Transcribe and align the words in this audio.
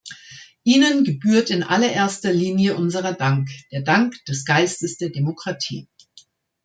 Ihnen 0.63 1.03
gebührt 1.03 1.51
in 1.51 1.61
allererster 1.61 2.33
Linie 2.33 2.75
unser 2.75 3.03
Dank, 3.13 3.51
der 3.71 3.83
Dank 3.83 4.15
des 4.25 4.45
Geistes 4.45 4.97
der 4.97 5.09
Demokratie! 5.11 5.89